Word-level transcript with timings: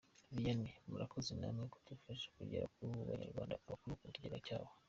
Vianney: 0.35 0.73
Murakoze 0.89 1.31
namwe 1.39 1.63
kudufasha 1.73 2.27
kugeza 2.37 2.65
ku 2.73 2.79
Banyarwanda 3.09 3.53
amakuru 3.57 3.93
ku 3.99 4.05
kigega 4.13 4.39
cyabo. 4.47 4.69